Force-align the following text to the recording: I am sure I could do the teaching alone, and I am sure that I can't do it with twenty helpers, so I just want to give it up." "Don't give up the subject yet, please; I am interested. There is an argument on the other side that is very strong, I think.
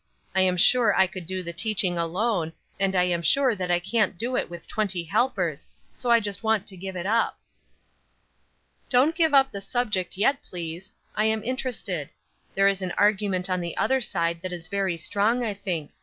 I 0.33 0.41
am 0.41 0.57
sure 0.57 0.95
I 0.97 1.05
could 1.05 1.27
do 1.27 1.43
the 1.43 1.53
teaching 1.53 1.99
alone, 1.99 2.53
and 2.79 2.95
I 2.95 3.03
am 3.03 3.21
sure 3.21 3.55
that 3.55 3.69
I 3.69 3.77
can't 3.79 4.17
do 4.17 4.35
it 4.35 4.49
with 4.49 4.67
twenty 4.67 5.03
helpers, 5.03 5.69
so 5.93 6.09
I 6.09 6.19
just 6.19 6.41
want 6.41 6.65
to 6.65 6.75
give 6.75 6.95
it 6.95 7.05
up." 7.05 7.37
"Don't 8.89 9.13
give 9.13 9.35
up 9.35 9.51
the 9.51 9.61
subject 9.61 10.17
yet, 10.17 10.41
please; 10.41 10.93
I 11.15 11.25
am 11.25 11.43
interested. 11.43 12.09
There 12.55 12.67
is 12.67 12.81
an 12.81 12.93
argument 12.97 13.47
on 13.47 13.61
the 13.61 13.77
other 13.77 14.01
side 14.01 14.41
that 14.41 14.51
is 14.51 14.69
very 14.69 14.97
strong, 14.97 15.43
I 15.43 15.53
think. 15.53 15.91